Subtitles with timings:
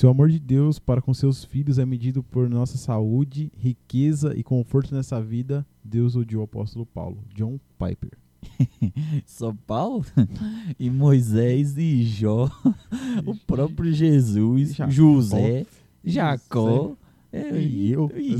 [0.00, 4.34] Se o amor de Deus para com seus filhos é medido por nossa saúde, riqueza
[4.34, 7.22] e conforto nessa vida, Deus odiou o apóstolo Paulo.
[7.34, 8.12] John Piper.
[9.26, 10.02] São Paulo
[10.80, 12.48] e Moisés e Jó,
[13.26, 14.90] o próprio Jesus, Jacó.
[14.90, 15.66] José,
[16.02, 16.96] Jacó
[17.30, 18.10] é, E eu.
[18.16, 18.38] e eu.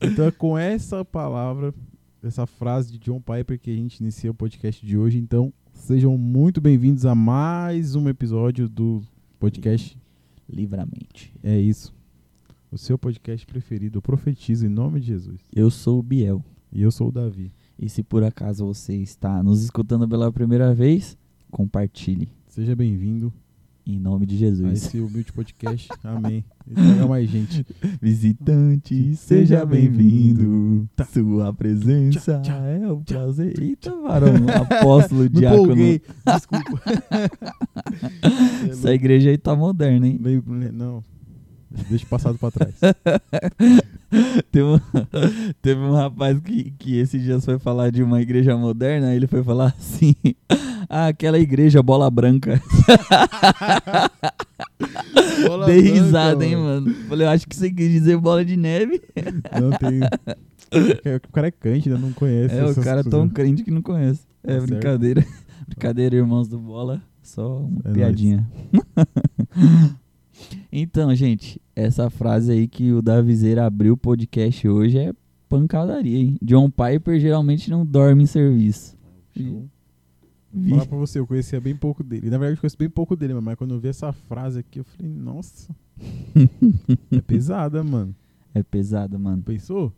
[0.00, 1.72] Então é com essa palavra,
[2.20, 5.18] essa frase de John Piper que a gente inicia o podcast de hoje.
[5.18, 5.52] Então,
[5.82, 9.02] sejam muito bem-vindos a mais um episódio do
[9.40, 9.98] podcast.
[10.48, 11.34] Livramente.
[11.42, 11.92] É isso.
[12.70, 15.40] O seu podcast preferido, eu profetizo em nome de Jesus.
[15.52, 16.42] Eu sou o Biel.
[16.72, 17.52] E eu sou o Davi.
[17.76, 21.18] E se por acaso você está nos escutando pela primeira vez,
[21.50, 22.28] compartilhe.
[22.46, 23.32] Seja bem-vindo
[23.84, 24.84] Em nome de a Jesus.
[24.84, 25.88] esse humilde podcast.
[26.04, 26.44] Amém.
[26.72, 27.66] Traga mais gente.
[28.00, 30.88] Visitante, seja bem-vindo.
[31.12, 33.60] Sua presença Tchá, tchá, é um prazer.
[33.60, 35.62] Eita, varão, apóstolo, diácono.
[35.64, 36.00] empolguei.
[36.24, 36.80] Desculpa.
[38.70, 40.20] Essa igreja aí tá moderna, hein?
[40.72, 41.02] Não.
[41.88, 42.74] Deixa o passado pra trás.
[44.52, 44.78] Teve um,
[45.62, 49.26] teve um rapaz que, que esses dias foi falar de uma igreja moderna, aí ele
[49.26, 50.14] foi falar assim:
[50.86, 52.60] Ah, aquela igreja bola branca.
[55.46, 56.94] Bola Dei branca, risada, hein, mano.
[57.08, 59.00] Falei, eu acho que você quis dizer bola de neve.
[59.60, 60.00] Não tem.
[61.28, 61.96] O cara é crente, né?
[61.98, 62.54] Não conhece.
[62.54, 64.20] É, o cara é tão crente que não conhece.
[64.44, 64.66] É Tá certo.
[64.70, 65.26] brincadeira.
[65.66, 67.02] brincadeira, irmãos do bola.
[67.22, 68.46] Só uma É piadinha.
[70.70, 75.12] Então, gente, essa frase aí que o Davizeira abriu o podcast hoje é
[75.48, 76.36] pancadaria, hein?
[76.42, 78.96] John Piper geralmente não dorme em serviço.
[79.36, 79.68] Show.
[80.54, 82.28] Vou falar pra você, eu conhecia bem pouco dele.
[82.28, 84.84] Na verdade, eu conheço bem pouco dele, mas quando eu vi essa frase aqui, eu
[84.84, 85.74] falei, nossa.
[87.10, 88.14] é pesada, mano.
[88.54, 89.42] É pesado, mano.
[89.42, 89.92] Pensou?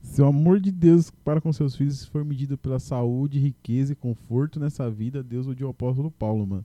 [0.00, 3.96] Se o amor de Deus para com seus filhos for medido pela saúde, riqueza e
[3.96, 6.64] conforto nessa vida, Deus odiou o apóstolo Paulo, mano.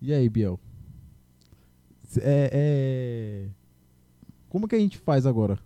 [0.00, 0.58] E aí, Biel?
[2.22, 3.48] É, é...
[4.48, 5.58] Como que a gente faz agora?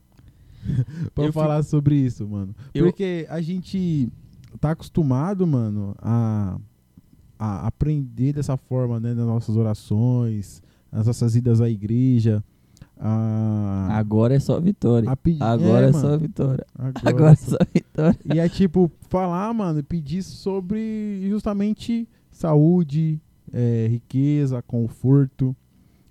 [1.14, 2.54] pra Eu falar sobre isso, mano.
[2.74, 4.08] Eu- Porque a gente
[4.60, 6.58] tá acostumado, mano, a,
[7.38, 9.14] a aprender dessa forma, né?
[9.14, 12.42] Nas nossas orações, nas nossas idas à igreja.
[12.98, 15.08] A, Agora é só vitória.
[15.10, 16.00] a pedir- Agora é, mano.
[16.08, 16.66] só vitória.
[16.74, 18.18] Agora, Agora é só vitória.
[18.34, 23.18] E é tipo, falar, mano, pedir sobre justamente saúde,
[23.52, 25.56] é, riqueza, conforto.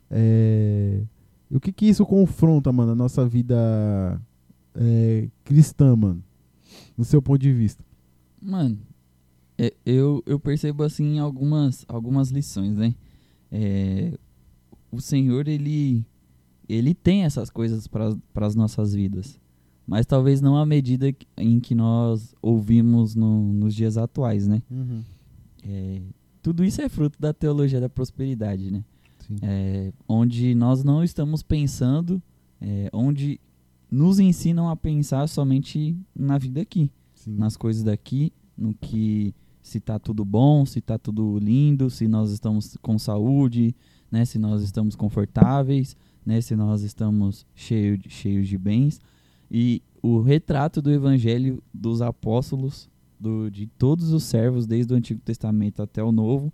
[0.10, 1.04] É,
[1.52, 4.22] o que que isso confronta, mano, a nossa vida
[4.76, 6.24] é, cristã, mano?
[6.98, 7.84] No seu ponto de vista.
[8.42, 8.78] Mano,
[9.58, 12.94] é, eu, eu percebo assim algumas, algumas lições, né?
[13.52, 14.14] É,
[14.92, 16.06] o Senhor, ele,
[16.68, 18.16] ele tem essas coisas para
[18.46, 19.40] as nossas vidas.
[19.86, 24.62] Mas talvez não à medida em que nós ouvimos no- nos dias atuais, né?
[25.68, 26.02] É,
[26.44, 28.84] tudo isso é fruto da teologia da prosperidade, né?
[29.42, 32.22] É, onde nós não estamos pensando,
[32.60, 33.40] é, onde
[33.92, 37.36] nos ensinam a pensar somente na vida aqui Sim.
[37.38, 42.32] nas coisas daqui, no que se tá tudo bom, se tá tudo lindo, se nós
[42.32, 43.76] estamos com saúde,
[44.12, 49.00] né, se nós estamos confortáveis, né, se nós estamos cheio de, cheios de bens.
[49.52, 55.20] E o retrato do evangelho dos apóstolos, do, de todos os servos, desde o Antigo
[55.22, 56.54] Testamento até o Novo,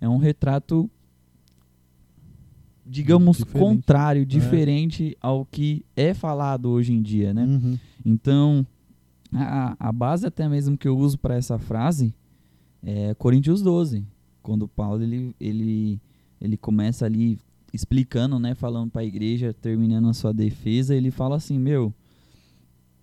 [0.00, 0.90] é um retrato,
[2.86, 3.58] digamos, Diferente.
[3.58, 7.44] contrário, diferente ao que é falado hoje em dia, né?
[7.44, 7.78] Uhum.
[8.04, 8.66] Então,
[9.32, 12.14] a, a base até mesmo que eu uso para essa frase
[12.82, 14.04] é Coríntios 12,
[14.42, 16.00] quando Paulo ele, ele,
[16.40, 17.38] ele começa ali
[17.72, 21.92] explicando, né, falando para a igreja, terminando a sua defesa, ele fala assim, meu,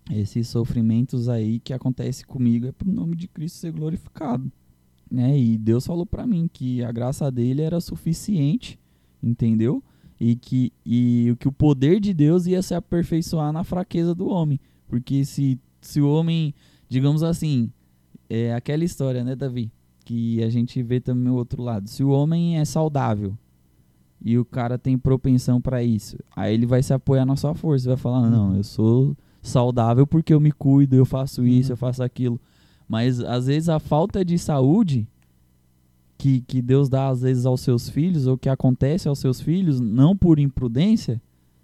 [0.09, 4.49] esses sofrimentos aí que acontece comigo é pro nome de Cristo ser glorificado,
[5.09, 5.37] né?
[5.37, 8.79] E Deus falou para mim que a graça dele era suficiente,
[9.21, 9.83] entendeu?
[10.19, 14.59] E que e que o poder de Deus ia se aperfeiçoar na fraqueza do homem.
[14.87, 16.53] Porque se, se o homem,
[16.87, 17.71] digamos assim,
[18.29, 19.71] é aquela história, né, Davi?
[20.05, 21.89] Que a gente vê também o outro lado.
[21.89, 23.35] Se o homem é saudável
[24.23, 27.87] e o cara tem propensão para isso, aí ele vai se apoiar na sua força,
[27.89, 28.57] vai falar: "Não, Uhum.
[28.57, 31.73] eu sou saudável porque eu me cuido, eu faço isso, Uhum.
[31.73, 32.39] eu faço aquilo".
[32.87, 35.07] Mas às vezes a falta de saúde
[36.21, 39.79] que, que Deus dá às vezes aos seus filhos, ou que acontece aos seus filhos,
[39.79, 41.19] não por imprudência,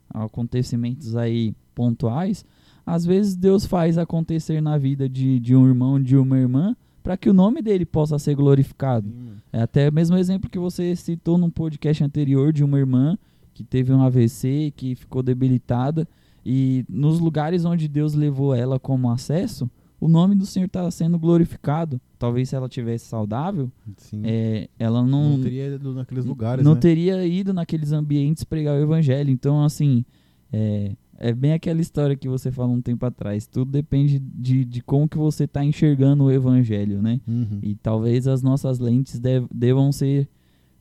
[0.09, 2.43] acontecimentos aí pontuais,
[2.83, 7.15] às vezes Deus faz acontecer na vida de, de um irmão, de uma irmã, para
[7.15, 9.07] que o nome dele possa ser glorificado.
[9.07, 9.33] Sim.
[9.53, 13.15] É até o mesmo exemplo que você citou num podcast anterior de uma irmã
[13.53, 16.07] que teve um AVC, que ficou debilitada,
[16.43, 19.69] e nos lugares onde Deus levou ela como acesso,
[19.99, 21.99] o nome do Senhor está sendo glorificado.
[22.19, 24.21] Talvez se ela tivesse saudável, Sim.
[24.23, 26.79] é, ela não, não teria ido naqueles lugares, não né?
[26.79, 29.29] teria ido naqueles ambientes pregar o evangelho.
[29.29, 30.03] Então, assim,
[30.51, 33.45] é, é bem aquela história que você falou um tempo atrás.
[33.47, 37.19] Tudo depende de, de como que você está enxergando o evangelho, né?
[37.27, 37.59] Uhum.
[37.61, 40.27] E talvez as nossas lentes dev- devam ser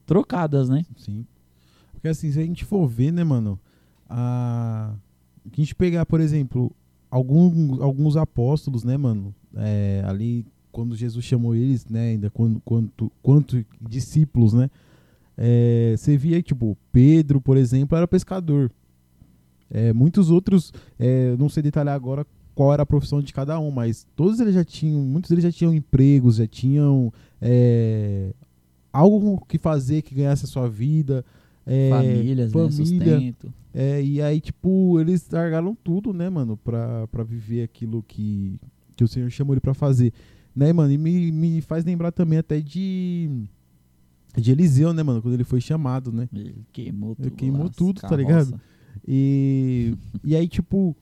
[0.05, 0.85] trocadas, né?
[0.95, 1.25] Sim.
[1.91, 3.59] Porque assim, se a gente for ver, né, mano,
[4.09, 4.93] a,
[5.51, 6.71] a gente pegar, por exemplo,
[7.17, 13.11] alguns, alguns apóstolos, né, mano, é, ali quando Jesus chamou eles, né, ainda quando, quanto,
[13.21, 14.69] quanto discípulos, né,
[15.35, 18.71] é, você via, tipo, Pedro, por exemplo, era pescador.
[19.69, 22.25] É, muitos outros, é, não sei detalhar agora
[22.55, 25.51] qual era a profissão de cada um, mas todos eles já tinham, muitos deles já
[25.51, 28.33] tinham empregos, já tinham é,
[28.91, 31.23] algo que fazer que ganhasse a sua vida.
[31.67, 32.61] É, Famílias, né?
[32.61, 32.71] família,
[33.19, 33.53] Sustento.
[33.73, 38.57] é, e aí, tipo, eles largaram tudo, né, mano, pra, pra viver aquilo que,
[38.95, 40.13] que o Senhor chamou ele pra fazer.
[40.55, 43.29] Né, mano, e me, me faz lembrar também até de,
[44.35, 46.27] de Eliseu, né, mano, quando ele foi chamado, né.
[46.33, 47.35] Ele queimou Ele tudo.
[47.37, 48.59] queimou lá, tudo, tá ligado?
[49.07, 49.93] E,
[50.23, 50.95] e aí, tipo,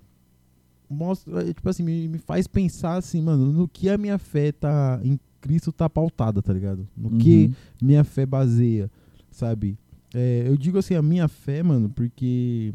[0.89, 4.99] mostra, tipo assim, me, me faz pensar assim, mano, no que a minha fé tá
[5.03, 6.87] em Cristo tá pautada, tá ligado?
[6.97, 7.53] No que Uhum.
[7.87, 8.89] minha fé baseia,
[9.31, 9.77] sabe?
[10.17, 12.73] É, eu digo assim, a minha fé, mano, porque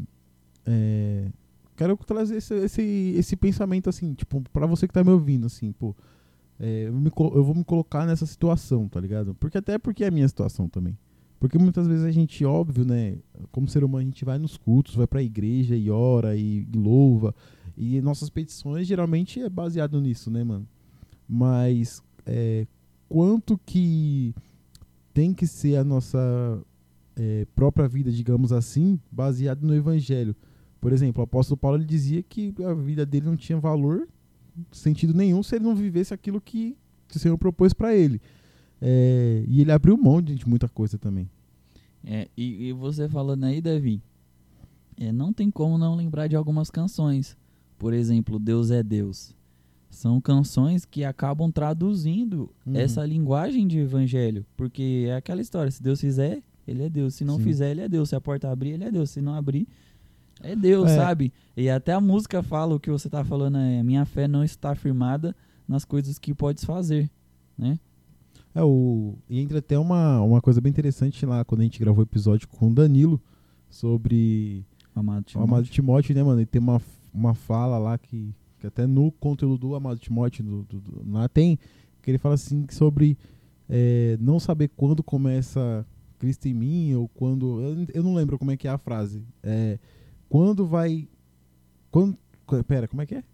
[0.67, 1.31] é,
[1.75, 2.83] quero trazer esse, esse,
[3.17, 5.97] esse pensamento assim, tipo, pra você que tá me ouvindo, assim, pô,
[6.59, 9.35] é, eu, me eu vou me colocar nessa situação, tá ligado?
[9.37, 10.99] Porque até porque é a minha situação também.
[11.39, 13.17] Porque muitas vezes a gente, óbvio, né,
[13.51, 16.77] como ser humano, a gente vai nos cultos, vai pra igreja e ora e, e
[16.77, 17.35] louva,
[17.75, 20.69] e nossas petições geralmente é baseado nisso, né, mano?
[21.27, 22.67] Mas é,
[23.09, 24.35] quanto que
[25.15, 26.63] tem que ser a nossa
[27.23, 30.35] é, própria vida, digamos assim, baseado no evangelho.
[30.81, 34.09] Por exemplo, o apóstolo Paulo ele dizia que a vida dele não tinha valor,
[34.73, 36.75] sentido nenhum, se ele não vivesse aquilo que
[37.15, 38.23] o Senhor propôs para ele.
[38.81, 41.29] É, e ele abriu mão de muita coisa também.
[42.03, 44.01] É, e, e você falando aí, Davi,
[44.99, 47.37] é, não tem como não lembrar de algumas canções.
[47.79, 49.35] Por exemplo, Deus é Deus.
[49.91, 52.77] São canções que acabam traduzindo Uhum.
[52.77, 54.47] essa linguagem de evangelho.
[54.57, 57.15] Porque é aquela história: se Deus fizer, Ele é Deus.
[57.15, 57.45] Se não Sim.
[57.45, 58.09] fizer, Ele é Deus.
[58.09, 59.11] Se a porta abrir, Ele é Deus.
[59.11, 59.67] Se não abrir,
[60.43, 60.97] é Deus, É.
[60.97, 61.33] sabe?
[61.57, 64.75] E até a música fala o que você tá falando: é minha fé não está
[64.75, 65.35] firmada
[65.69, 67.11] nas coisas que podes fazer.
[67.59, 67.79] Né?
[68.55, 72.01] É, o, e entra até uma, uma coisa bem interessante lá quando a gente gravou
[72.01, 73.21] o episódio com o Danilo
[73.69, 74.65] sobre
[74.95, 75.73] Amado o Amado Timóteo.
[75.73, 76.41] Timóteo, né, mano?
[76.41, 76.81] E tem uma,
[77.15, 81.29] uma fala lá que, que até no conteúdo do Amado Timóteo do, do- do- lá
[81.29, 81.59] tem,
[82.03, 83.17] que ele fala assim sobre
[83.69, 85.87] é, não saber quando começa
[86.21, 87.61] Cristo em mim, ou quando.
[87.61, 89.25] Eu, eu não lembro como é que é a frase.
[89.43, 89.79] É,
[90.29, 91.09] quando vai.
[91.91, 93.25] Quando, qu- pera, como é que é?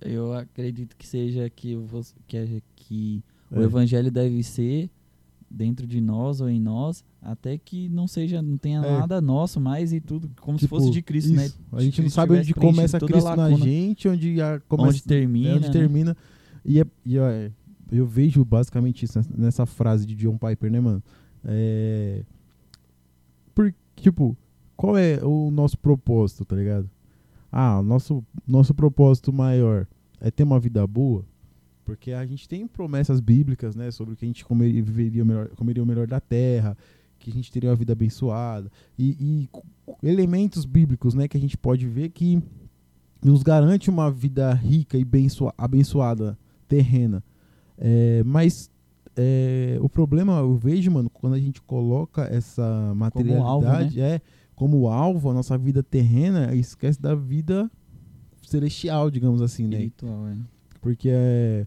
[0.00, 3.64] Eu acredito que seja que, você, que, é- que o É.
[3.64, 4.90] evangelho deve ser
[5.50, 8.98] dentro de nós ou em nós, até que não seja, não tenha É.
[8.98, 11.46] nada nosso mais e tudo, como se Tipo, fosse de Cristo, né?
[11.46, 11.58] isso.
[11.70, 14.60] A Se gente não Cristo sabe onde preenchido começa a Cristo na gente, onde a,
[14.60, 15.48] começa, onde termina.
[15.50, 15.72] é, onde né?
[15.72, 16.16] termina.
[16.64, 17.52] E, é, e é,
[17.90, 21.02] eu vejo basicamente isso nessa frase de John Piper, né, mano?
[21.44, 22.22] É,
[23.54, 24.36] por, tipo,
[24.76, 26.88] qual é o nosso propósito, tá ligado?
[27.50, 29.86] Ah, nosso, nosso propósito maior
[30.20, 31.24] é ter uma vida boa,
[31.84, 35.48] porque a gente tem promessas bíblicas, né, sobre que a gente comeria, viveria o melhor,
[35.50, 36.76] comeria o melhor da terra,
[37.18, 39.48] que a gente teria uma vida abençoada, e,
[40.02, 42.42] e elementos bíblicos, né, que a gente pode ver que
[43.22, 47.22] nos garante uma vida rica e bençoa- abençoada, terrena.
[47.78, 48.70] É, mas
[49.16, 54.20] é, o problema, eu vejo, mano, quando a gente coloca essa materialidade é
[54.54, 57.70] como alvo, a nossa vida terrena, esquece da vida
[58.46, 59.76] celestial, digamos assim, né?
[59.76, 60.36] Espiritual, é.
[60.80, 61.66] Porque é,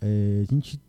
[0.00, 0.80] é, a gente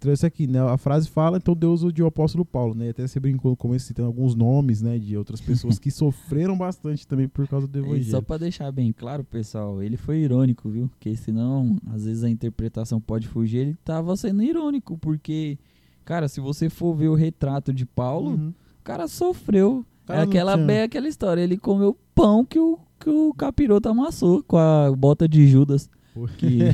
[0.00, 0.60] trouxe aqui, né?
[0.60, 2.90] A frase fala, então Deus odiou o apóstolo Paulo, né?
[2.90, 4.98] Até você brincou no começo citando alguns nomes, né?
[4.98, 8.22] De outras pessoas que sofreram bastante também por causa do E só evangelho.
[8.22, 10.88] pra deixar bem claro, pessoal, ele foi irônico, viu?
[10.88, 13.58] Porque senão, às vezes a interpretação pode fugir.
[13.58, 15.58] Ele tava sendo irônico, porque,
[16.04, 18.48] cara, se você for ver o retrato de Paulo, Uhum.
[18.80, 19.84] o cara sofreu.
[20.06, 21.42] Cara, é aquela, bem aquela história.
[21.42, 25.90] Ele comeu pão que o, que o capiroto amassou com a bota de Judas.
[26.36, 26.60] Que...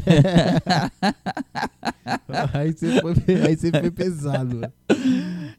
[2.54, 3.14] aí, você foi,
[3.46, 4.60] aí você foi pesado.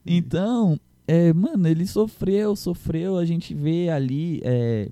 [0.05, 3.17] Então, é, mano, ele sofreu, sofreu.
[3.17, 4.41] A gente vê ali.
[4.44, 4.89] é,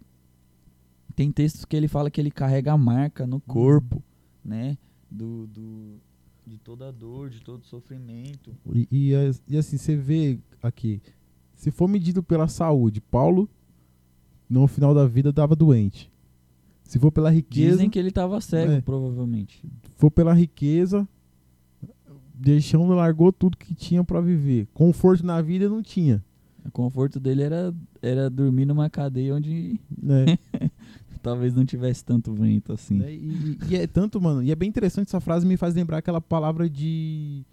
[1.16, 4.02] tem textos que ele fala que ele carrega a marca no corpo,
[4.44, 4.78] né?
[5.10, 6.00] Do, do,
[6.46, 8.56] de toda a dor, de todo sofrimento.
[8.74, 9.12] E, e,
[9.48, 11.02] e assim, você vê aqui,
[11.56, 13.50] se for medido pela saúde, Paulo,
[14.50, 16.12] no final da vida, dava doente.
[16.84, 17.72] Se for pela riqueza.
[17.72, 18.82] Dizem que ele estava cego, É.
[18.82, 19.64] provavelmente.
[19.98, 21.08] for pela riqueza,
[22.34, 24.68] deixando largou tudo que tinha pra viver.
[24.74, 26.24] Conforto na vida não tinha,
[26.66, 30.26] O conforto dele era, era dormir numa cadeia onde né?
[31.22, 32.96] talvez não tivesse tanto vento assim.
[32.96, 33.14] Né?
[33.14, 36.20] E, e é tanto, mano, e é bem interessante essa frase me faz lembrar aquela
[36.22, 37.44] palavra de,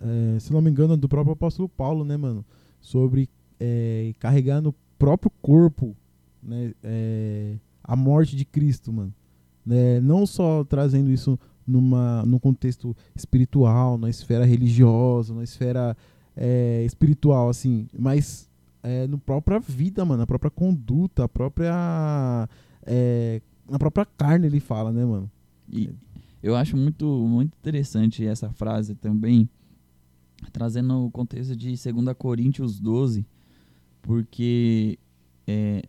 [0.00, 2.44] é, se não me engano, do próprio apóstolo Paulo, né, mano,
[2.80, 5.96] sobre é, carregar no próprio corpo,
[6.42, 7.54] né, é,
[7.88, 9.14] a morte de Cristo, mano,
[9.64, 9.98] né?
[10.00, 15.96] Não só trazendo isso numa num contexto espiritual, na esfera religiosa, na esfera
[16.36, 18.48] é, espiritual, assim, mas
[18.82, 22.48] é, no própria vida, mano, a própria conduta, a própria
[22.82, 25.30] é, na própria carne ele fala, né, mano?
[25.70, 25.90] E
[26.42, 29.48] eu acho muito, muito interessante essa frase também,
[30.52, 33.26] trazendo o contexto de 2 Coríntios 12,
[34.02, 34.98] porque
[35.46, 35.82] é,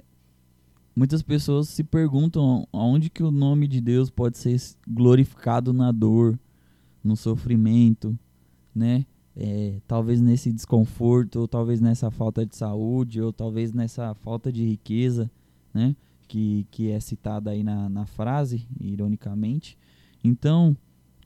[0.99, 6.37] muitas pessoas se perguntam aonde que o nome de Deus pode ser glorificado na dor,
[7.01, 8.19] no sofrimento,
[8.75, 9.05] né?
[9.33, 14.65] É, talvez nesse desconforto, ou talvez nessa falta de saúde, ou talvez nessa falta de
[14.65, 15.31] riqueza,
[15.73, 15.95] né?
[16.27, 19.77] Que, que é citada aí na, na frase, ironicamente.
[20.21, 20.75] Então,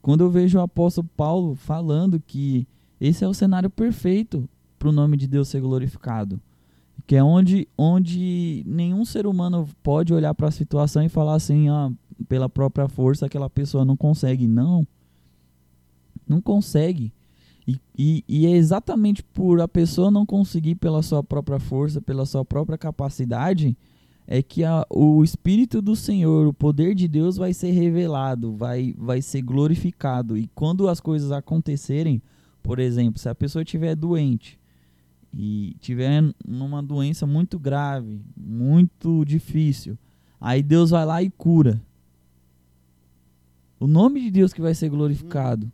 [0.00, 2.64] quando eu vejo o apóstolo Paulo falando que
[3.00, 6.40] esse é o cenário perfeito para o nome de Deus ser glorificado,
[7.06, 11.68] que é onde, onde nenhum ser humano pode olhar para a situação e falar assim,
[11.68, 11.92] ah,
[12.28, 14.46] pela própria força aquela pessoa não consegue.
[14.46, 14.86] Não,
[16.26, 17.12] não consegue.
[17.66, 22.26] E, e, e é exatamente por a pessoa não conseguir pela sua própria força, pela
[22.26, 23.76] sua própria capacidade,
[24.26, 28.94] é que a, o Espírito do Senhor, o poder de Deus vai ser revelado, vai,
[28.96, 30.36] vai ser glorificado.
[30.36, 32.22] E quando as coisas acontecerem,
[32.62, 34.58] por exemplo, se a pessoa estiver doente
[35.36, 39.98] e tiver numa doença muito grave, muito difícil,
[40.40, 41.82] aí Deus vai lá e cura.
[43.80, 45.70] O nome de Deus que vai ser glorificado.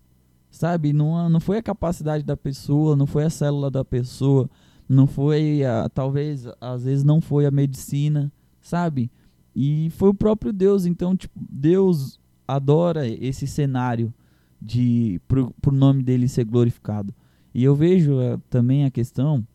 [0.51, 0.93] Sabe?
[0.93, 4.51] Não, não foi a capacidade da pessoa, não foi a célula da pessoa,
[4.89, 9.09] não foi a, talvez às vezes não foi a medicina, sabe?
[9.55, 14.13] E foi o próprio Deus, então tipo, Deus adora esse cenário
[14.61, 17.15] de pro, pro nome dele ser glorificado.
[17.55, 19.47] E eu vejo uh, também a questão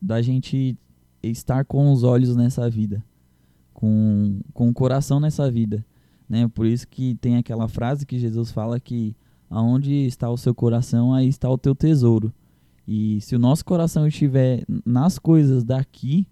[0.00, 0.76] da gente
[1.22, 3.02] estar com os olhos nessa vida,
[3.72, 5.84] com, com o coração nessa vida,
[6.28, 6.48] né?
[6.48, 9.16] Por isso que tem aquela frase que Jesus fala que
[9.48, 12.32] aonde está o seu coração, aí está o teu tesouro.
[12.86, 16.26] E se o nosso coração estiver nas coisas daqui,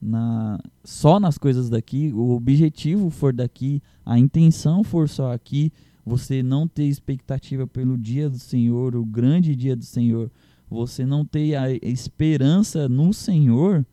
[0.00, 5.72] na, só nas coisas daqui, o objetivo for daqui, a intenção for só aqui,
[6.04, 10.30] você não ter expectativa pelo dia do Senhor, o grande dia do Senhor,
[10.68, 13.84] você não ter a esperança no Senhor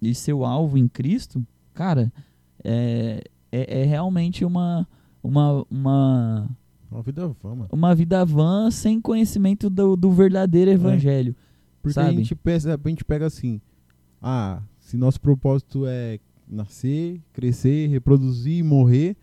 [0.00, 2.12] e seu alvo em Cristo, cara,
[2.64, 4.86] é, é, é realmente uma,
[5.22, 6.50] uma, uma,
[6.90, 7.68] Uma vida vã, mano.
[7.72, 11.34] uma vida vã sem conhecimento do, do verdadeiro evangelho.
[11.82, 12.16] Porque a Sabe?
[12.18, 13.60] gente, pensa, a gente pega assim,
[14.20, 19.16] ah, se nosso propósito é nascer, crescer, reproduzir, morrer,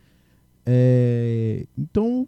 [0.67, 1.65] é...
[1.77, 2.27] então,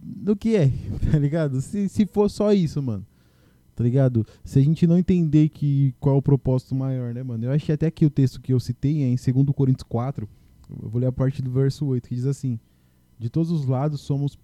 [0.00, 0.70] do que é,
[1.10, 1.60] tá ligado?
[1.60, 3.04] Se, se for só isso, mano,
[3.74, 4.26] tá ligado?
[4.44, 7.44] Se a gente não entender que qual é o propósito maior, né, mano?
[7.44, 10.28] Eu achei até aqui o texto que eu citei é em 2 Coríntios 4,
[10.82, 12.60] eu vou ler a partir do verso 8, que diz assim,
[13.18, 14.38] de todos os lados somos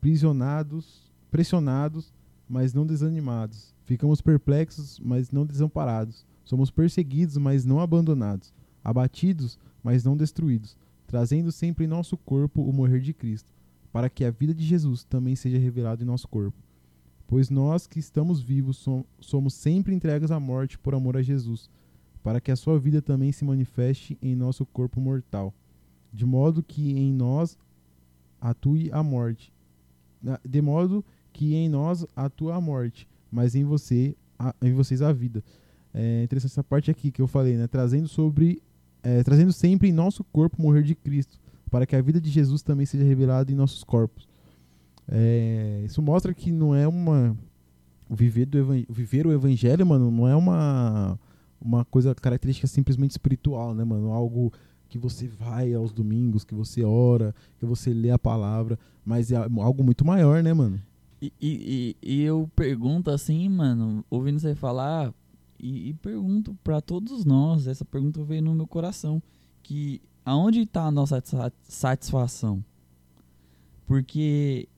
[0.00, 2.12] prisionados, pressionados,
[2.48, 3.74] mas não desanimados.
[3.84, 6.24] Ficamos perplexos, mas não desamparados.
[6.44, 8.52] Somos perseguidos, mas não abandonados.
[8.82, 10.76] Abatidos, mas não destruídos.
[11.06, 13.52] Trazendo sempre em nosso corpo o morrer de Cristo,
[13.92, 16.56] para que a vida de Jesus também seja revelada em nosso corpo.
[17.26, 21.70] Pois nós que estamos vivos som- somos sempre entregues à morte por amor a Jesus,
[22.22, 25.54] para que a sua vida também se manifeste em nosso corpo mortal,
[26.12, 27.56] de modo que em nós
[28.40, 29.52] atue a morte,
[30.44, 34.16] de modo que em nós atua a morte, mas em você,
[34.60, 35.42] em vocês a vida.
[35.94, 37.66] É interessante essa parte aqui que eu falei, né?
[37.66, 38.62] Trazendo sobre,
[39.06, 41.38] é, trazendo sempre em nosso corpo o morrer de Cristo,
[41.70, 44.28] para que a vida de Jesus também seja revelada em nossos corpos.
[45.08, 47.36] É, isso mostra que não é uma
[48.10, 51.18] viver do viver o evangelho, mano, não é uma
[51.60, 54.10] uma coisa característica simplesmente espiritual, né, mano?
[54.12, 54.52] Algo
[54.88, 59.36] que você vai aos domingos, que você ora, que você lê a palavra, mas é
[59.36, 60.80] algo muito maior, né, mano?
[61.22, 65.12] E, e- e eu pergunto assim, mano, ouvindo você falar,
[65.58, 69.22] e, e pergunto pra todos nós, essa pergunta veio no meu coração,
[69.62, 72.64] que aonde está a nossa sa- satisfação?
[73.86, 74.68] Porque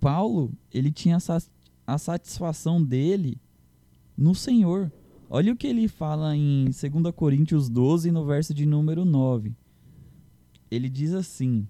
[0.00, 1.18] Paulo, ele tinha
[1.86, 3.38] a satisfação dele
[4.16, 4.90] no Senhor.
[5.28, 9.52] Olha o que ele fala em 2 Coríntios 12, no verso de número 9.
[10.70, 11.66] ele diz assim: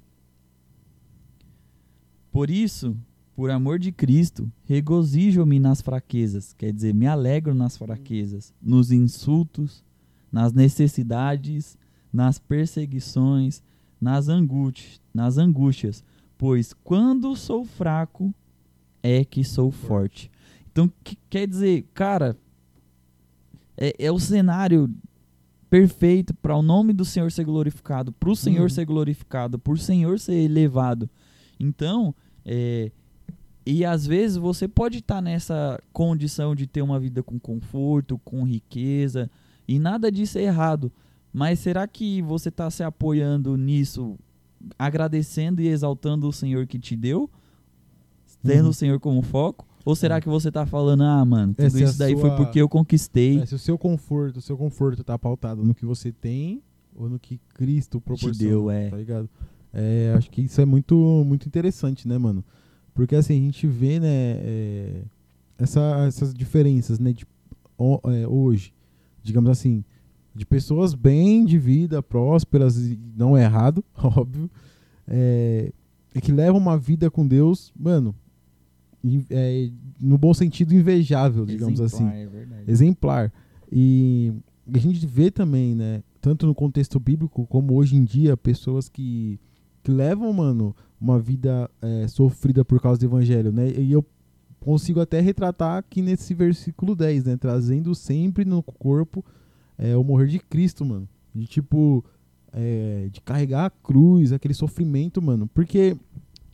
[2.31, 2.97] Por isso,
[3.37, 9.85] por amor de Cristo, regozijo-me nas fraquezas, quer dizer, me alegro nas fraquezas, nos insultos,
[10.33, 11.77] nas necessidades,
[12.11, 13.63] nas perseguições,
[14.01, 16.03] nas angústias, nas angústias,
[16.39, 18.35] pois quando sou fraco
[19.03, 20.31] é que sou forte.
[20.73, 22.39] Então, que, quer dizer, cara,
[23.77, 24.91] é, é o cenário
[25.69, 28.69] perfeito para o nome do Senhor ser glorificado, para o Senhor Uhum.
[28.71, 31.11] ser glorificado, por o Senhor ser elevado.
[31.61, 32.15] Então,
[32.47, 32.91] é,
[33.67, 38.45] e às vezes você pode estar nessa condição de ter uma vida com conforto, com
[38.45, 39.29] riqueza,
[39.67, 40.91] e nada disso é errado.
[41.33, 44.17] Mas será que você está se apoiando nisso,
[44.79, 47.29] agradecendo e exaltando o Senhor que te deu,
[48.43, 48.71] tendo Uhum.
[48.71, 49.67] o Senhor como foco?
[49.85, 52.37] Ou será que você tá falando, ah, mano, tudo Essa é isso daí foi sua-
[52.37, 55.85] porque eu conquistei, É, se o seu conforto, o seu conforto tá pautado no que
[55.87, 56.61] você tem
[56.95, 58.91] ou no que Cristo proporciona, deu, é.
[58.91, 59.29] tá ligado?
[59.73, 60.95] É, acho que isso é muito,
[61.27, 62.43] muito interessante, né, mano?
[62.97, 64.09] Porque assim, a gente vê, né,
[64.41, 65.03] é,
[65.59, 67.25] essa- essas diferenças, né, de,
[67.79, 68.73] ho- é, hoje,
[69.23, 69.85] digamos assim,
[70.35, 74.51] de pessoas bem de vida, prósperas, e não é errado, óbvio,
[75.07, 75.71] é,
[76.15, 78.15] e que levam uma vida com Deus, mano,
[79.31, 82.63] é, no bom sentido invejável, digamos assim Exemplar, é verdade.
[82.71, 83.33] exemplar.
[83.71, 84.33] E
[84.73, 89.39] a gente vê também, né, tanto no contexto bíblico como hoje em dia, pessoas que,
[89.83, 93.71] que levam, mano, uma vida é, sofrida por causa do evangelho, né?
[93.71, 94.05] E eu
[94.61, 99.25] consigo até retratar aqui nesse versículo 10, né, trazendo sempre no corpo
[99.79, 101.09] é, o morrer de Cristo, mano.
[101.35, 102.05] De tipo,
[102.53, 105.47] é, de carregar a cruz, aquele sofrimento, mano.
[105.47, 105.97] Porque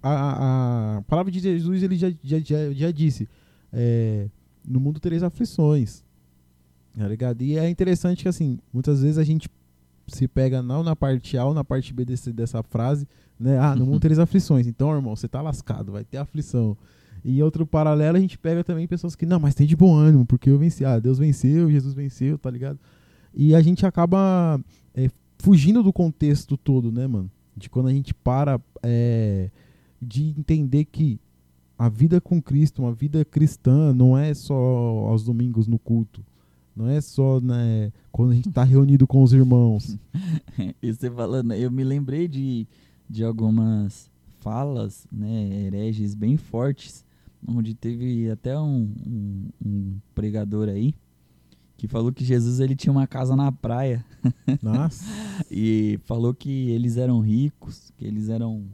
[0.03, 3.29] a, a, palavra de Jesus, ele já, já, já, já disse,
[3.73, 4.29] é,
[4.67, 6.05] no mundo tereis aflições.
[6.99, 7.41] Tá ligado?
[7.41, 9.49] E é interessante que, assim, muitas vezes a gente
[10.09, 13.07] se pega não na parte A ou na parte B desse, dessa frase,
[13.43, 13.59] né?
[13.59, 14.67] Ah, no mundo tereis aflições.
[14.67, 16.77] Então, irmão, você tá lascado, vai ter aflição.
[17.25, 19.95] E em outro paralelo, a gente pega também pessoas que, não, mas tem de bom
[19.95, 20.85] ânimo, porque eu venci.
[20.85, 22.79] Ah, Deus venceu, Jesus venceu, tá ligado?
[23.35, 24.61] E a gente acaba
[24.95, 27.31] é, fugindo do contexto todo, né, mano?
[27.57, 29.51] De quando a gente para é,
[30.01, 31.21] de entender que
[31.79, 36.25] a vida com Cristo, uma vida cristã, não é só aos domingos no culto.
[36.75, 39.99] Não é só né, quando a gente tá reunido com os irmãos.
[40.83, 42.67] e você falando, eu me lembrei de,
[43.13, 47.05] de algumas falas, né, hereges bem fortes,
[47.47, 50.95] onde teve até um, um, um pregador aí
[51.77, 54.03] que falou que Jesus ele tinha uma casa na praia
[54.63, 55.05] Nossa.
[55.51, 58.65] e falou que eles eram ricos, que eles eram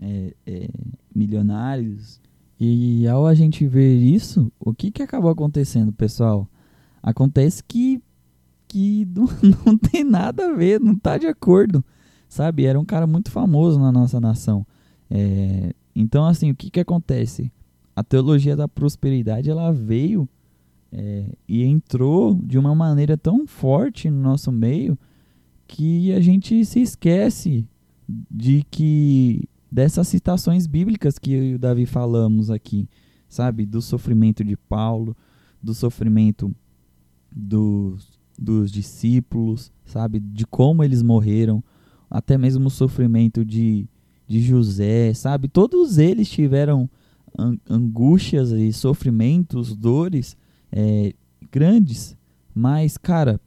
[0.00, 0.68] é, é,
[1.14, 2.20] milionários.
[2.58, 6.48] E ao a gente ver isso, o que, que acabou acontecendo, pessoal?
[7.02, 8.00] Acontece que,
[8.66, 9.28] que não,
[9.66, 11.84] não tem nada a ver, não tá de acordo,
[12.34, 12.64] sabe?
[12.64, 14.66] Era um cara muito famoso na nossa nação.
[15.08, 17.52] É, então, assim, o que, que acontece?
[17.94, 20.28] A teologia da prosperidade, ela veio
[20.90, 24.98] é, e entrou de uma maneira tão forte no nosso meio
[25.68, 27.68] que a gente se esquece
[28.28, 32.88] de que dessas citações bíblicas que eu e o Davi falamos aqui,
[33.28, 35.16] sabe, do sofrimento de Paulo,
[35.62, 36.52] do sofrimento
[37.30, 41.62] dos, dos discípulos, sabe, de como eles morreram,
[42.14, 43.88] até mesmo o sofrimento de,
[44.28, 46.88] de José, sabe, todos eles tiveram
[47.36, 50.36] an- angústias e sofrimentos, dores
[50.70, 51.12] é,
[51.50, 52.16] grandes,
[52.54, 53.40] mas, cara,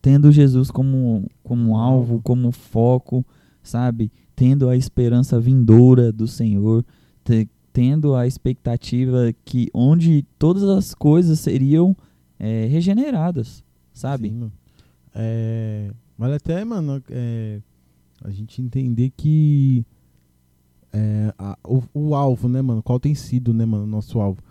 [0.00, 3.22] tendo Jesus como, como alvo, como foco,
[3.62, 4.10] sabe?
[4.34, 6.82] Tendo a esperança vindoura do Senhor,
[7.22, 11.94] te- tendo a expectativa que onde todas as coisas seriam
[12.38, 13.62] é, regeneradas,
[13.92, 14.30] sabe?
[14.30, 14.50] Sim.
[15.14, 17.60] É, vale até, mano, é,
[18.22, 19.84] a gente entender que
[20.92, 22.82] é, a- o, o alvo, né, mano?
[22.82, 24.42] Qual tem sido, né, mano, nosso alvo.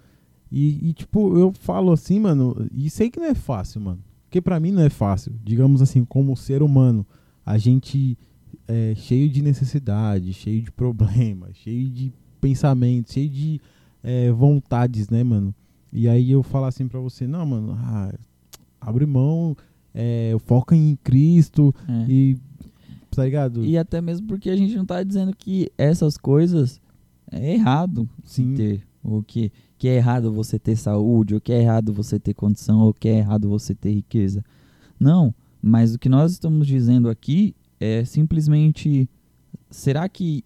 [0.51, 3.99] E, e, tipo, eu falo assim, mano, e sei que não é fácil, mano.
[4.23, 5.33] Porque pra mim não é fácil.
[5.43, 7.05] Digamos assim, como ser humano,
[7.45, 8.17] a gente
[8.67, 13.61] é cheio de necessidade, cheio de problemas, cheio de pensamentos, cheio de
[14.03, 15.53] é, vontades, né, mano?
[15.93, 18.13] E aí eu falo assim pra você, não, mano, ah,
[18.79, 19.55] abre mão,
[19.93, 22.05] é, foca em Cristo É.
[22.09, 22.37] e.
[23.11, 23.65] Tá ligado?
[23.65, 26.79] E até mesmo porque a gente não tá dizendo que essas coisas
[27.29, 28.53] é errado Sim.
[28.53, 28.83] ter.
[29.03, 32.81] Ou que, que é errado você ter saúde, ou que é errado você ter condição,
[32.81, 34.45] ou que é errado você ter riqueza.
[34.99, 39.09] Não, mas o que nós estamos dizendo aqui é simplesmente:
[39.69, 40.45] será que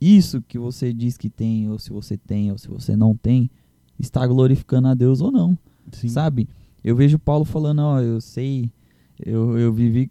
[0.00, 3.48] isso que você diz que tem, ou se você tem, ou se você não tem,
[3.98, 5.56] está glorificando a Deus ou não?
[5.92, 6.08] Sim.
[6.08, 6.48] Sabe?
[6.84, 8.70] Eu vejo Paulo falando, ó, eu sei,
[9.18, 10.10] eu, eu vivi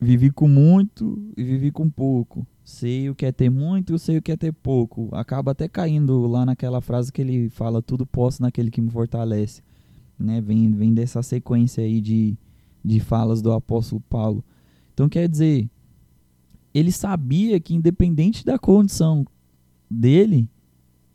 [0.00, 2.46] vivi com muito e vivi com pouco.
[2.64, 5.08] Sei o que é ter muito e sei o que é ter pouco.
[5.12, 9.62] Acaba até caindo lá naquela frase que ele fala: tudo posso naquele que me fortalece.
[10.18, 10.40] Né?
[10.40, 12.36] Vem, vem dessa sequência aí de,
[12.84, 14.44] de falas do apóstolo Paulo.
[14.92, 15.68] Então quer dizer,
[16.74, 19.24] ele sabia que independente da condição
[19.90, 20.48] dele,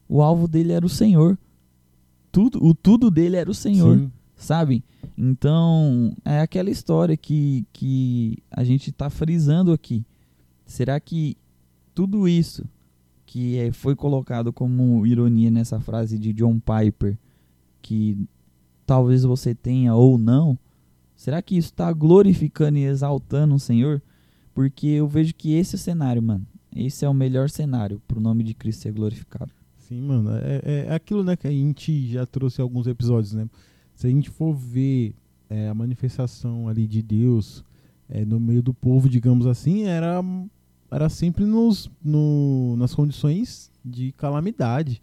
[0.08, 1.38] o alvo dele era o Senhor.
[2.32, 4.12] Tudo, o tudo dele era o Senhor, Sim.
[4.42, 4.84] Sabe?
[5.18, 10.04] Então, é aquela história que, que a gente está frisando aqui.
[10.66, 11.38] Será que
[11.94, 12.66] tudo isso
[13.26, 17.18] que é, foi colocado como ironia nessa frase de John Piper,
[17.82, 18.18] que
[18.86, 20.58] talvez você tenha ou não,
[21.16, 24.02] será que isso está glorificando e exaltando o Senhor?
[24.54, 26.46] Porque eu vejo que esse é o cenário, mano.
[26.76, 29.52] Esse é o melhor cenário para o nome de Cristo ser glorificado.
[29.78, 30.32] Sim, mano.
[30.32, 33.48] É, é aquilo, né, que a gente já trouxe em alguns episódios, né?
[34.02, 35.14] Se a gente for ver
[35.48, 37.64] é, a manifestação ali de Deus
[38.10, 40.24] é, no meio do povo, digamos assim, era,
[40.90, 45.00] era sempre nos, no, nas condições de calamidade.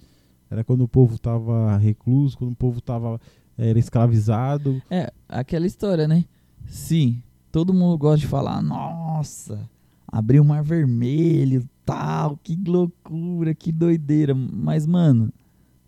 [0.51, 3.21] Era quando o povo estava recluso, quando o povo tava,
[3.57, 4.83] era escravizado.
[4.91, 6.25] É, aquela história, né?
[6.67, 9.71] Sim, todo mundo gosta de falar, nossa,
[10.09, 14.35] abriu o mar vermelho, tal, que loucura, que doideira.
[14.35, 15.33] Mas, mano,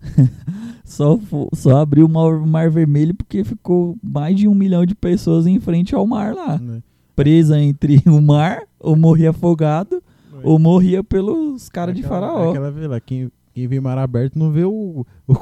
[0.85, 1.19] só,
[1.55, 2.09] só abriu o
[2.47, 6.59] mar, vermelho porque ficou mais de um milhão de pessoas em frente ao mar lá.
[6.59, 6.83] Né?
[7.15, 10.03] Presa entre o mar, ou morria afogado,
[10.43, 12.51] ou morria pelos caras de faraó.
[12.51, 15.35] Aquela lá, quem, quem vê mar aberto não vê o, o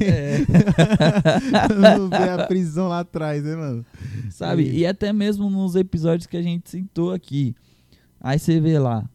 [0.00, 0.38] é.
[1.98, 3.84] não vê a prisão lá atrás, né, mano?
[4.30, 4.62] Sabe?
[4.62, 4.78] E...
[4.80, 7.54] e até mesmo nos episódios que a gente citou aqui.
[8.20, 9.08] Aí você vê lá,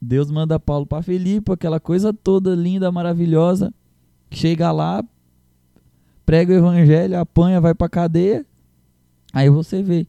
[0.00, 3.72] Deus manda Paulo para Filipe, aquela coisa toda linda, maravilhosa.
[4.30, 5.04] Chega lá,
[6.24, 8.46] prega o evangelho, apanha, vai pra cadeia.
[9.32, 10.06] Aí você vê.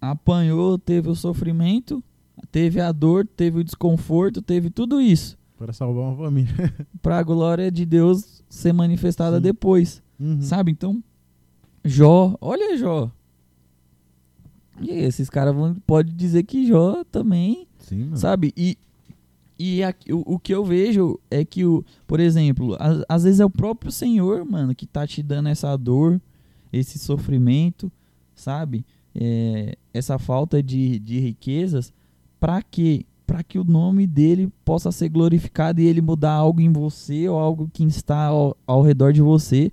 [0.00, 2.02] Apanhou, teve o sofrimento,
[2.50, 5.38] teve a dor, teve o desconforto, teve tudo isso.
[5.58, 6.54] Para salvar uma família.
[7.02, 9.42] pra glória de Deus ser manifestada Sim.
[9.42, 10.02] depois.
[10.18, 10.40] Uhum.
[10.40, 10.72] Sabe?
[10.72, 11.02] Então,
[11.84, 13.10] Jó, olha Jó.
[14.80, 18.52] E esses caras vão pode dizer que Jó também, Sim, sabe?
[18.56, 18.78] E
[19.62, 23.44] e a, o, o que eu vejo é que o, por exemplo, às vezes é
[23.44, 26.18] o próprio Senhor, mano, que tá te dando essa dor,
[26.72, 27.92] esse sofrimento,
[28.34, 28.86] sabe?
[29.14, 31.92] É, essa falta de, de riquezas,
[32.40, 33.04] para quê?
[33.26, 37.38] Para que o nome dele possa ser glorificado e ele mudar algo em você ou
[37.38, 39.70] algo que está ao, ao redor de você.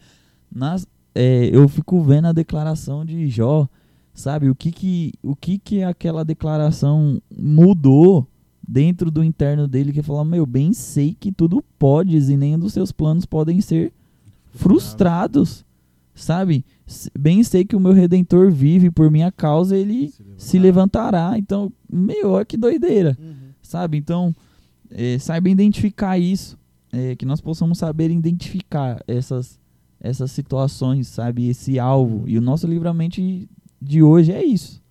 [0.54, 3.69] Nas, é, eu fico vendo a declaração de Jó,
[4.13, 4.50] sabe?
[4.50, 8.28] O que que, o que, que aquela declaração mudou
[8.67, 12.73] dentro do interno dele que falou: Meu, bem sei que tudo podes e nenhum dos
[12.73, 13.93] seus planos podem ser
[14.51, 15.63] frustrados,
[16.13, 16.65] sabe?
[17.17, 21.36] Bem sei que o meu redentor vive por minha causa, ele se, se levantará.
[21.38, 23.36] Então, meu, olha que doideira, uhum.
[23.62, 23.97] sabe?
[23.97, 24.36] Então,
[24.89, 26.58] é, saiba identificar isso,
[26.91, 29.60] é, que nós possamos saber identificar essas,
[29.99, 31.47] essas situações, sabe?
[31.47, 32.23] Esse alvo.
[32.27, 33.21] E o nosso livramento
[33.82, 34.82] de hoje é isso.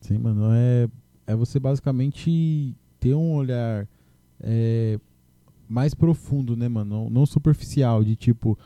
[0.00, 0.88] Sim, mano, é,
[1.26, 3.86] é você basicamente ter um olhar
[4.40, 4.98] é,
[5.68, 7.04] mais profundo, né, mano?
[7.04, 8.58] Não, não, superficial, de tipo,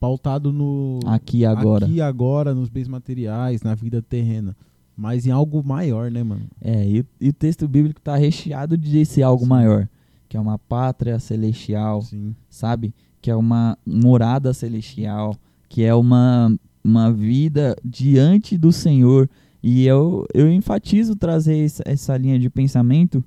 [0.00, 1.00] pautado no.
[1.04, 1.84] Aqui e agora.
[1.84, 4.56] Aqui e agora, nos bens materiais, na vida terrena.
[4.96, 6.46] Mas em algo maior, né, mano?
[6.62, 9.50] É, e, e o texto bíblico tá recheado de esse algo Sim.
[9.50, 9.86] maior.
[10.30, 12.34] Que é uma pátria celestial, Sim.
[12.48, 12.94] sabe?
[13.20, 15.36] Que é uma morada celestial.
[15.68, 19.28] Que é uma, uma vida diante do Senhor.
[19.62, 23.22] E eu, eu enfatizo trazer essa, essa linha de pensamento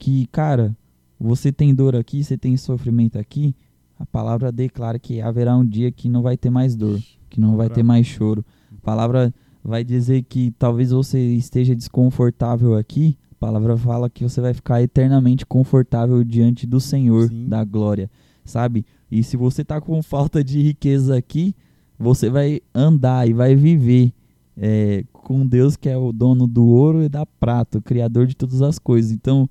[0.00, 0.74] que, cara,
[1.20, 3.54] você tem dor aqui, você tem sofrimento aqui,
[3.98, 7.54] a palavra declara que haverá um dia que não vai ter mais dor, que não
[7.54, 8.42] vai ter mais choro.
[8.72, 9.32] A palavra
[9.62, 14.82] vai dizer que talvez você esteja desconfortável aqui, a palavra fala que você vai ficar
[14.82, 17.46] eternamente confortável diante do Senhor Sim.
[17.46, 18.10] da glória,
[18.42, 18.86] sabe?
[19.10, 21.54] E se você tá com falta de riqueza aqui,
[21.98, 24.14] você vai andar e vai viver
[24.56, 28.34] é, com Deus que é o dono do ouro e da prata, o criador de
[28.34, 29.10] todas as coisas.
[29.10, 29.48] Então,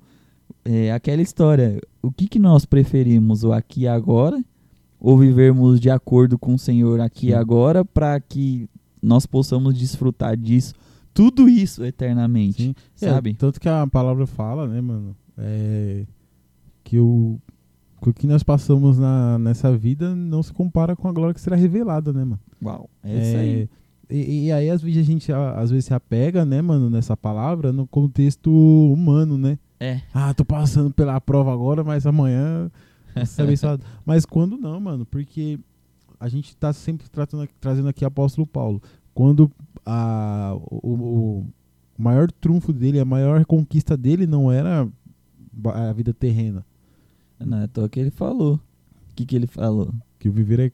[0.64, 1.80] é aquela história.
[2.02, 4.42] O que, que nós preferimos, o aqui e agora,
[4.98, 8.68] ou vivermos de acordo com o Senhor aqui e agora, para que
[9.02, 10.74] nós possamos desfrutar disso,
[11.14, 12.74] tudo isso eternamente, Sim.
[12.94, 13.30] sabe?
[13.30, 16.04] É, tanto que a palavra fala, né, mano, é,
[16.84, 17.38] que o,
[18.02, 21.40] que o que nós passamos na, nessa vida não se compara com a glória que
[21.40, 22.40] será revelada, né, mano?
[22.62, 23.68] Uau, é isso aí.
[24.10, 27.72] E, e, aí, às vezes, a gente às vezes se apega, né, mano, nessa palavra
[27.72, 29.56] no contexto humano, né?
[29.80, 30.02] É.
[30.12, 32.70] Ah, tô passando pela prova agora, mas amanhã
[34.04, 35.06] mas quando não, mano?
[35.06, 35.58] Porque
[36.18, 38.82] a gente tá sempre tratando, trazendo aqui o apóstolo Paulo.
[39.14, 39.50] Quando
[39.84, 41.46] a, o, o
[41.98, 44.86] maior trunfo dele, a maior conquista dele não era
[45.64, 46.64] a vida terrena.
[47.38, 48.56] Não é toa que ele falou.
[48.56, 49.92] O que, que ele falou?
[50.18, 50.72] Que o viver é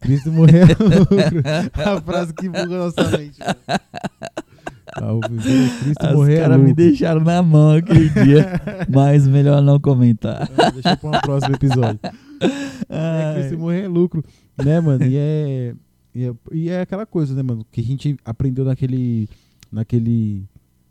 [0.00, 1.42] Cristo morrer é lucro.
[1.96, 3.38] a frase que buga nossa mente.
[3.38, 3.46] né?
[4.94, 8.60] Ah, viver é Cristo Os morrer é caras me deixaram na mão aquele dia.
[8.88, 10.50] mas melhor não comentar.
[10.56, 12.00] Ah, Deixa pra um próximo episódio.
[12.88, 13.34] É, Ai.
[13.34, 14.24] Cristo morrer é lucro,
[14.62, 15.04] né, mano?
[15.04, 15.74] E é,
[16.14, 17.64] e é, e é aquela coisa, né, mano?
[17.70, 19.28] Que a gente aprendeu naquele,
[19.70, 20.44] naquele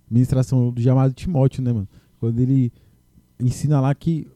[0.10, 1.88] ministração do chamado Timóteo, né, mano?
[2.20, 2.72] Quando ele
[3.40, 4.28] ensina lá que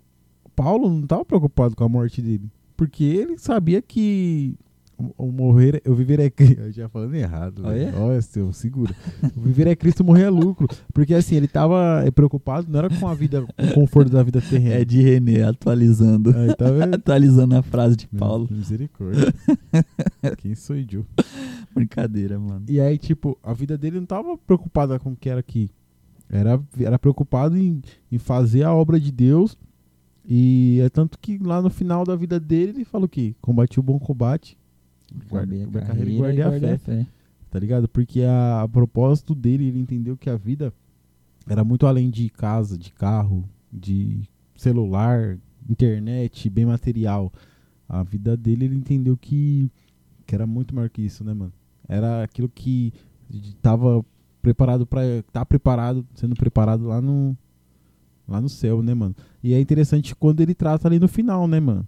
[0.55, 4.55] Paulo não estava preocupado com a morte dele, porque ele sabia que
[4.97, 6.61] o, o morrer, o viver é Cristo.
[6.61, 7.85] Eu já falando errado, Olha.
[7.85, 8.01] velho.
[8.01, 8.95] Olha, seu, segura.
[9.35, 10.67] O viver é Cristo, morrer é lucro.
[10.93, 14.41] Porque assim, ele tava preocupado, não era com a vida, com o conforto da vida
[14.41, 14.75] terrena.
[14.75, 16.35] É de René, atualizando.
[16.35, 16.95] Aí, tá vendo?
[16.95, 18.47] atualizando a frase de Paulo.
[18.49, 19.33] Misericórdia.
[20.37, 21.05] Quem sou eu?
[21.73, 22.65] Brincadeira, mano.
[22.69, 25.69] E aí, tipo, a vida dele não tava preocupada com o que era aqui.
[26.29, 29.57] Era, era preocupado em, em fazer a obra de Deus.
[30.25, 33.83] E é tanto que lá no final da vida dele, ele falou que combati o
[33.83, 34.57] bom combate.
[35.25, 37.07] Acabei a carreira carreira e e guardei a guardei fé.
[37.49, 37.87] Tá ligado?
[37.87, 40.73] Porque a, a propósito dele, ele entendeu que a vida
[41.47, 44.21] era muito além de casa, de carro, de
[44.55, 45.37] celular,
[45.69, 47.31] internet, bem material.
[47.87, 49.69] A vida dele, ele entendeu que,
[50.25, 51.53] que era muito maior que isso, né, mano?
[51.87, 52.93] Era aquilo que
[53.61, 54.03] tava
[54.41, 57.37] preparado para tá preparado, sendo preparado lá no
[58.27, 59.15] lá no céu, né, mano?
[59.43, 61.85] E é interessante quando ele trata ali no final, né, mano?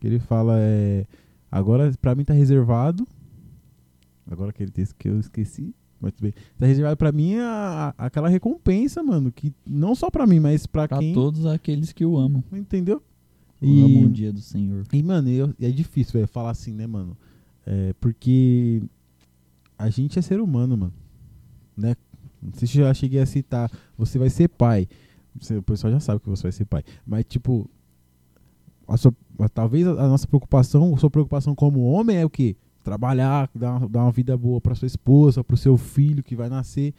[0.00, 1.04] Que ele fala é
[1.52, 3.06] agora pra mim tá reservado
[4.28, 5.74] Agora aquele texto que eu esqueci.
[6.00, 6.34] Mas tudo bem.
[6.58, 9.30] Tá reservado pra mim a, a- aquela recompensa, mano.
[9.30, 11.12] Que não só pra mim, mas pra, Pra quem.
[11.12, 12.42] todos aqueles que o amam.
[12.52, 13.02] Entendeu?
[13.60, 13.80] E...
[13.80, 14.84] Amam E, o dia do Senhor.
[14.92, 17.16] e mano, eu- é difícil velho, falar assim, né, mano?
[17.66, 18.82] É, porque
[19.78, 20.94] a gente é ser humano, mano.
[21.76, 21.94] Né?
[22.40, 23.70] Não sei se eu já cheguei a citar.
[23.98, 24.88] Você vai ser pai.
[25.38, 26.82] Você- o pessoal já sabe que você vai ser pai.
[27.06, 27.68] Mas, tipo.
[28.92, 29.14] A sua-
[29.52, 32.56] talvez a, nossa preocupação, a sua preocupação como homem é o quê?
[32.84, 36.48] Trabalhar, dar, uma- dar uma vida boa pra sua esposa, pro seu filho que vai
[36.48, 36.92] nascer.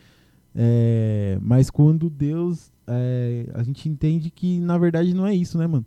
[0.55, 2.71] É, mas quando Deus.
[2.85, 5.85] é, a gente entende que na verdade não é isso, né, mano?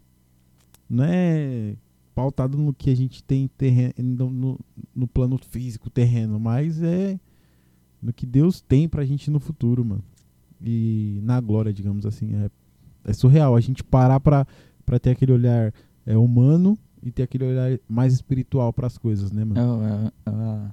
[0.88, 1.74] Não é
[2.14, 4.60] pautado no que a gente tem terreno, no, no-
[4.94, 7.20] no plano físico, terreno, mas é
[8.02, 10.02] no que Deus tem pra gente no futuro, mano.
[10.64, 12.34] E na glória, digamos assim.
[12.34, 12.50] É,
[13.10, 14.46] é surreal a gente parar pra,
[14.86, 15.72] pra ter aquele olhar
[16.06, 19.82] é, humano e ter aquele olhar mais espiritual pras coisas, né, mano?
[19.82, 20.70] É, é, é,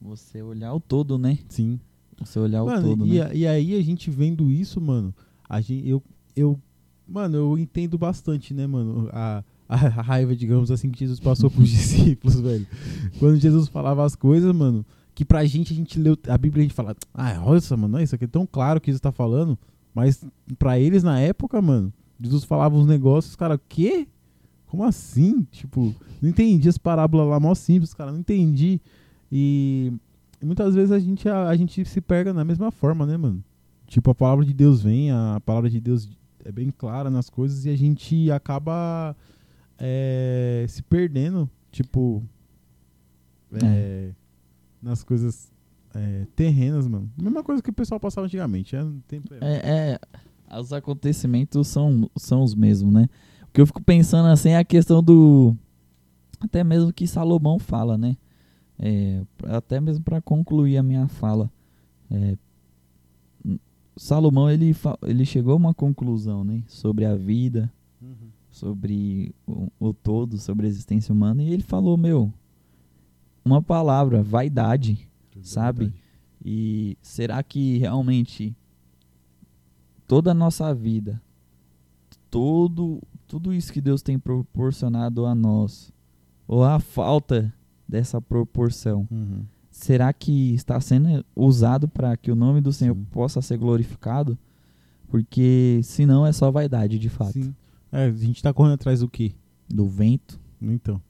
[0.00, 1.38] você olhar o todo, né?
[1.48, 1.78] Sim.
[2.18, 3.30] Você olhar Mano, o todo, e, né?
[3.34, 5.14] e aí a gente vendo isso, mano,
[5.48, 6.02] a gente, eu,
[6.36, 6.60] eu,
[7.08, 11.68] mano, eu entendo bastante, né, mano, a, a raiva, digamos assim, que Jesus passou pros
[11.70, 12.66] discípulos, velho.
[13.18, 16.64] Quando Jesus falava as coisas, mano, que pra gente, a gente leu a Bíblia e
[16.64, 19.58] a gente fala, ah, nossa, mano, isso aqui é tão claro que Jesus tá falando,
[19.94, 20.22] mas
[20.58, 24.06] pra eles na época, mano, Jesus falava uns negócios, cara, o quê?
[24.70, 25.42] Como assim?
[25.50, 28.80] Tipo, não entendi as parábolas lá, mó simples, cara, não entendi.
[29.30, 29.92] E
[30.40, 33.42] muitas vezes a gente, a, a gente se pega na mesma forma, né, mano?
[33.88, 36.08] Tipo, a palavra de Deus vem, a palavra de Deus
[36.44, 39.16] é bem clara nas coisas e a gente acaba
[39.76, 42.22] é, se perdendo, tipo,
[43.52, 44.12] é,
[44.80, 45.52] nas coisas
[45.92, 47.10] é, terrenas, mano.
[47.20, 48.76] Mesma coisa que o pessoal passava antigamente.
[48.76, 49.98] É, tempo, é, É,
[50.48, 53.08] é, os acontecimentos são, são os mesmos, né?
[53.50, 55.56] O que eu fico pensando assim é a questão do.
[56.40, 58.16] Até mesmo que Salomão fala, né?
[58.78, 61.50] É, até mesmo para concluir a minha fala.
[62.10, 62.36] É,
[63.96, 66.62] Salomão ele, ele chegou a uma conclusão, né?
[66.66, 68.30] Sobre a vida, Uhum.
[68.50, 71.42] sobre o, o todo, sobre a existência humana.
[71.42, 72.32] E ele falou: Meu,
[73.44, 75.06] uma palavra, vaidade.
[75.42, 75.92] Sabe?
[76.44, 78.54] E será que realmente
[80.06, 81.20] toda a nossa vida,
[82.30, 85.92] todo, tudo isso que Deus tem proporcionado a nós,
[86.48, 87.54] ou a falta
[87.88, 89.44] dessa proporção, Uhum.
[89.70, 93.06] será que está sendo usado para que o nome do Senhor Sim.
[93.12, 94.36] possa ser glorificado?
[95.06, 97.32] Porque senão é só vaidade, de fato.
[97.34, 97.54] Sim.
[97.92, 99.32] É, a gente tá correndo atrás do quê?
[99.68, 100.38] Do vento.
[100.60, 101.00] Então.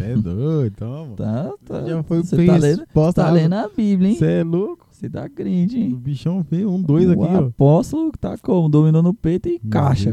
[0.00, 1.14] É doido, toma.
[1.14, 1.86] Tá, tá.
[1.86, 4.16] Já foi Você tá lendo, tá lendo a Bíblia, hein?
[4.16, 4.85] Você é louco?
[4.96, 5.28] Você tá
[5.76, 5.94] O hein?
[5.94, 7.46] bichão veio um, dois aqui, o ó.
[7.48, 8.66] apóstolo tá como?
[8.68, 10.10] Dominou no peito e caixa.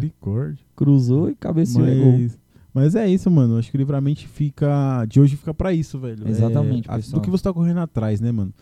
[0.75, 2.11] Cruzou e cabeceou gol.
[2.19, 2.39] Mas,
[2.73, 3.57] mas é isso, mano.
[3.57, 5.05] Acho que o livramento fica.
[5.05, 6.27] De hoje fica pra isso, velho.
[6.27, 7.21] Exatamente, É, pessoal.
[7.21, 8.53] do que você tá correndo atrás, né, mano?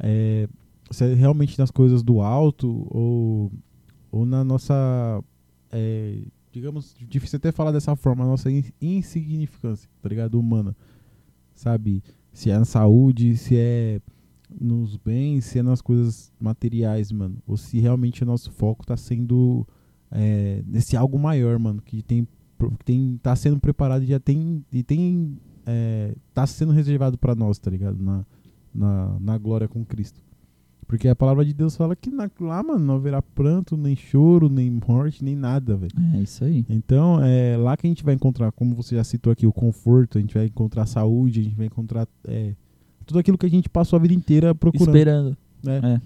[0.00, 0.48] É,
[0.90, 3.52] se é realmente nas coisas do alto ou,
[4.10, 5.22] ou na nossa.
[5.70, 6.18] é,
[6.52, 10.40] digamos, difícil até falar dessa forma, a nossa in- insignificância, tá ligado?
[10.40, 10.74] Humana.
[11.54, 12.02] Sabe?
[12.32, 14.00] Se é na saúde, se é
[14.60, 17.36] nos bens, se é nas coisas materiais, mano.
[17.46, 19.66] Ou se realmente o nosso foco tá sendo
[20.10, 24.64] é, nesse algo maior, mano, que tem, que tem tá sendo preparado e já tem
[24.72, 28.02] e tem é, tá sendo reservado para nós, tá ligado?
[28.02, 28.24] Na,
[28.74, 30.20] na, na glória com Cristo.
[30.86, 34.48] Porque a palavra de Deus fala que na, lá, mano, não haverá pranto, nem choro,
[34.48, 35.92] nem morte, nem nada, velho.
[36.14, 36.64] É isso aí.
[36.66, 40.16] Então, é lá que a gente vai encontrar, como você já citou aqui, o conforto,
[40.16, 42.54] a gente vai encontrar saúde, a gente vai encontrar é,
[43.08, 44.94] tudo aquilo que a gente passou a vida inteira procurando.
[44.96, 45.36] Esperando.
[45.64, 45.80] né?
[45.82, 46.00] É.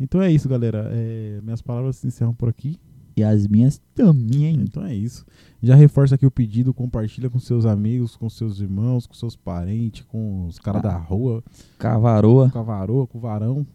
[0.00, 0.88] Então é isso, galera.
[0.92, 2.78] É, minhas palavras se encerram por aqui.
[3.16, 4.54] E as minhas também.
[4.54, 5.26] Então é isso.
[5.60, 10.06] Já reforça aqui o pedido, compartilha com seus amigos, com seus irmãos, com seus parentes,
[10.06, 11.42] com os caras da rua,
[11.76, 12.48] Cavaroa.
[12.48, 13.66] com a varoa, com o varão.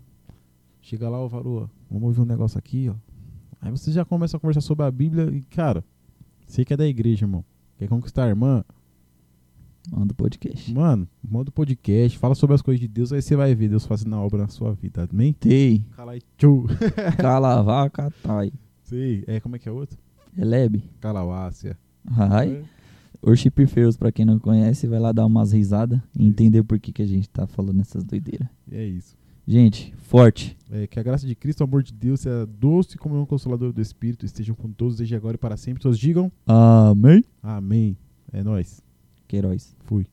[0.81, 2.95] Chega lá, ô varoa, vamos ouvir um negócio aqui, ó.
[3.59, 5.83] Aí você já começa a conversar sobre a Bíblia e, cara,
[6.47, 7.43] você que é da igreja, irmão.
[7.77, 8.63] Quer conquistar a irmã?
[9.91, 10.73] Manda o podcast.
[10.73, 13.85] Mano, manda o podcast, fala sobre as coisas de Deus, aí você vai ver Deus
[13.85, 15.33] fazendo a obra na sua vida, amém?
[15.33, 15.83] Tei.
[15.95, 16.65] Cala aí, tchau.
[17.17, 18.51] Calavaca, tai.
[18.83, 19.97] Sei, é, como é que é outro?
[20.37, 20.83] Elebe.
[20.99, 21.77] Calauácia.
[22.05, 22.63] Ai.
[23.25, 26.29] Worship Feus, pra quem não conhece, vai lá dar umas risadas e Isso.
[26.29, 28.47] entender por que, que a gente tá falando essas doideiras.
[28.71, 29.15] É isso.
[29.45, 30.57] Gente, forte.
[30.71, 33.71] É, que a graça de Cristo, o amor de Deus, e a doce comunhão consoladora
[33.73, 35.81] do Espírito estejam com todos desde agora e para sempre.
[35.83, 37.23] Todos digam Amém.
[37.41, 37.97] amém.
[38.31, 38.81] É nóis.
[39.33, 39.75] Queiroz.
[39.85, 40.12] Fui.